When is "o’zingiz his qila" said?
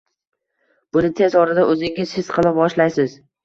1.75-2.59